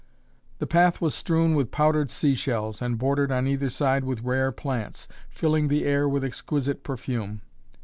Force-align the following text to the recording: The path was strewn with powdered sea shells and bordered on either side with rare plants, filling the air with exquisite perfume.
The 0.57 0.65
path 0.65 0.99
was 0.99 1.13
strewn 1.13 1.53
with 1.53 1.69
powdered 1.69 2.09
sea 2.09 2.33
shells 2.33 2.81
and 2.81 2.97
bordered 2.97 3.31
on 3.31 3.45
either 3.45 3.69
side 3.69 4.03
with 4.03 4.23
rare 4.23 4.51
plants, 4.51 5.07
filling 5.29 5.67
the 5.67 5.85
air 5.85 6.09
with 6.09 6.23
exquisite 6.23 6.81
perfume. 6.81 7.41